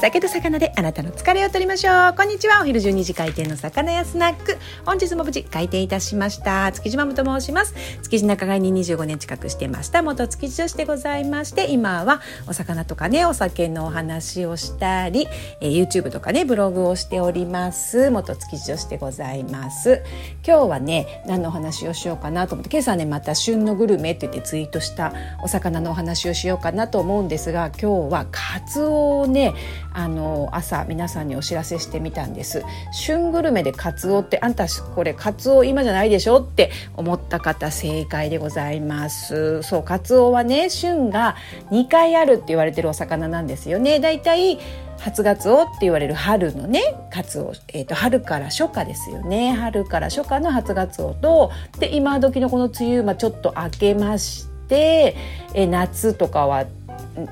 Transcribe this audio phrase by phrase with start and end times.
[0.00, 2.14] 酒と魚であなたの疲れを取りましょう。
[2.16, 2.62] こんにちは。
[2.62, 4.56] お昼12時開店の魚屋スナック。
[4.86, 6.70] 本日も無事開店いたしました。
[6.70, 7.74] 築地マムと申します。
[8.04, 10.02] 築地仲買に25年近くしてました。
[10.02, 15.26] 元築地女子でございまして今はお魚とかねお酒のお話をしたり、
[15.60, 18.12] えー、YouTube とかねブログをしております。
[18.12, 20.04] 元築地女子でございます。
[20.46, 25.12] 今日はね何のお話をしようかなと思って今朝ねまた旬のグルメって言ってツイートした
[25.42, 29.54] お魚のお話をしようかなと思うんですが今日はカツオをね
[29.98, 32.62] あの朝皆さんにお知らせしてみたんです。
[32.92, 39.60] 旬グルメでカツオってあんたこれカツオ今じゃないでしょって思った方正解でございます。
[39.64, 41.34] そうカツオはね旬が
[41.72, 43.98] 2回あるって言われてるお魚なんですよね。
[43.98, 44.60] だいたい
[45.00, 49.52] 初ガツオって言われる春のねカツオ、えーと、春から初夏ですよね。
[49.52, 55.16] 春から初夏の初ガツオとで今時のこの梅雨、まあ、ちょっと明けまして
[55.54, 56.66] え夏とかは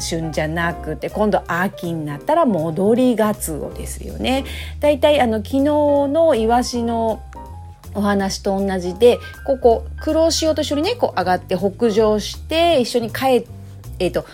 [0.00, 4.44] 旬じゃなくて今度秋になったら戻りがつおですよね。
[4.80, 7.22] だいたいあの昨日のイワシの
[7.94, 13.48] お話と同じでここ黒潮と一緒にねこう上がって北上して一緒に帰って
[13.98, 14.24] えっ、ー、と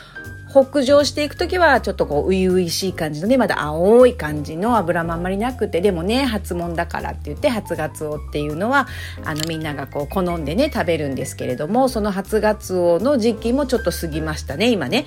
[0.55, 8.87] 北上していく時はちょっとこう初々しい感じのねまだ青い感じの油もあんまりなくてでもね初物だからって言って初ガツオっていうのは
[9.25, 15.07] あのみんながこう好んでね食べるんですけれどもその初ガツオの時期もちょっと過ぎましたね今ね。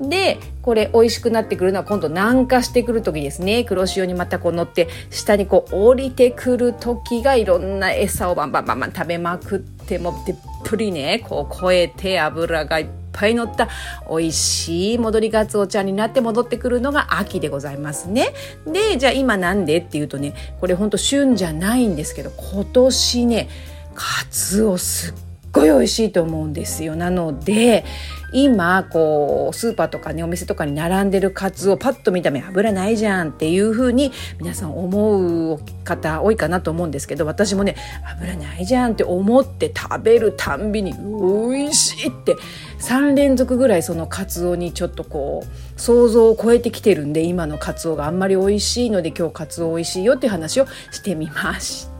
[0.00, 12.86] でこれ美味しくなってくるのは今度南下してくる時ですね黒潮にまたこう乗って下にこう降りてくる時がいろんな餌をバンバンバンバン食べまくってもでっぷりねこう超えて油がいっ
[13.16, 13.68] ぱい乗った
[14.08, 18.34] 美味しい戻りがつお茶になって戻ってくるのが秋でございますね。
[18.66, 23.48] でじゃあ今なんでっていうとねこれほんと旬じゃないんですけど今年ね
[23.94, 25.14] カツオすっ
[25.56, 26.96] ごい美味しいと思うんですよ。
[26.96, 27.84] なので
[28.32, 42.36] 今こうスーパーとかねお店とかに並んでるカツオパッと見た目油ないじゃんっていう風に皆さん思う方多いかなと思うんですけど私もね油ないじゃんって思って食べるたんびに美味しいって
[42.80, 51.95] 3連続ぐらいそのカツオにちょっとこう想像を超えてきてるんで今のカツオがあんまり美味しいので今日カツオ美味しいよって話をしてみました。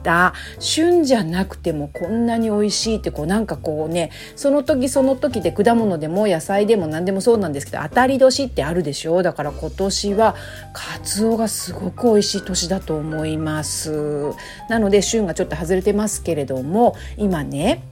[0.59, 9.23] 旬じゃなくてもこんなに美味しいってこうなんかこうねその時その時で果物でも野菜でも何でもそうなんですけど当たり年ってあるでしょ？
[9.23, 10.35] だから今年は
[10.73, 14.33] カツオがすごく美味しい年だと思います。
[14.69, 17.83] なので旬がちょっと外れてますけれども今ね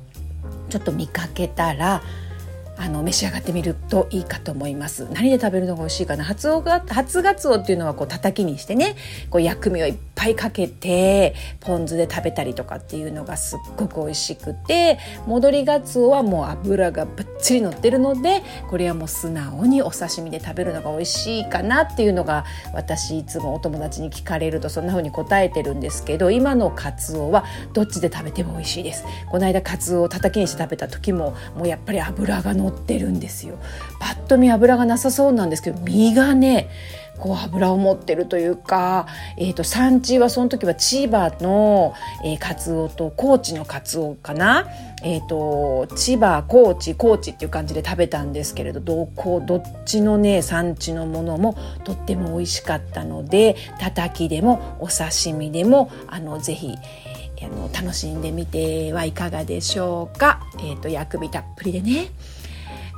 [0.70, 2.02] ちょっと見かけたら
[2.76, 5.06] あの召し上がってみるといいかと思います。
[5.12, 6.24] 何で食べるのが美味しいかな？
[6.24, 8.96] 初が初がつおっていうのはこう叩きにしてね。
[9.30, 14.98] こう薬味をいっぱいかけてポン酢で食べたりとかっていうのがすっごく美味しくて。
[15.26, 29.04] 戻りがつおはもう油がぶっちり乗ってるのでこれはもう素直にお刺身で食べるのが美味しいかなっていうのが私いつもお友達に聞かれるとそんな風に答えてるんですけど今のカツオはどっちで食べても美味しいです。
[29.30, 33.58] この間カツオを叩きにして食べた時ももうやっぱり油が乗ってるんですよ。
[34.00, 36.68] パッと見油がなさそうなんですけど身がね
[37.18, 39.06] こう油を持ってるというか、
[39.38, 41.94] えーと、産地はその時は千葉の、
[42.24, 44.66] えー、カツオと高知のカツオかな、
[45.04, 56.74] えーと、千葉高知高知っていう感じで食べたんですけれどどこどっちのね産地のものもとっても美味しかったのでたたきでもお刺身でもあのぜひ
[57.42, 60.40] あの楽しんでみてはいかがでしょうか？
[60.58, 62.08] えーと薬味たっぷりでね。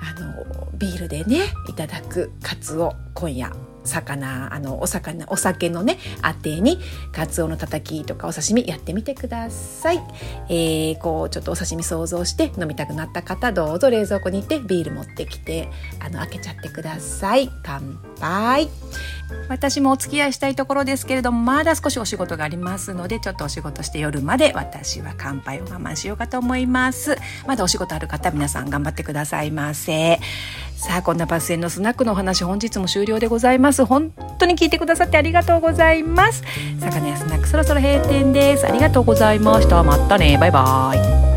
[0.00, 3.50] あのビールでねいただくカツオ今夜
[3.86, 6.78] 魚あのお魚お酒のねあてに
[7.12, 10.00] カツオのたたきとかお刺身やってみてください、
[10.48, 15.68] えー、こうちょっとお刺身想像して飲みたくなった方どうぞ冷蔵庫に行ってビール持ってきて
[16.00, 17.50] あの開けちゃってください。
[17.62, 18.68] 乾杯。
[19.48, 27.16] 私もお付き合いしたいところですけれどもまだ少しお仕事がありますのでちょっとお仕事して夜まで私は乾杯を我慢しようかと思います。
[27.46, 30.20] まだお仕事ある方皆さん頑張ってくださいませ。
[30.76, 33.84] さあこんなバスへのスナックのお話本日も終了でございます。
[33.84, 36.44] 本当に聞いてくださってありがとうございます。
[36.78, 38.66] 魚屋スナックそろそろ閉店です。
[38.66, 39.82] ありがとうございました。
[39.82, 40.36] またね。
[40.38, 40.92] バイバ
[41.32, 41.35] イ。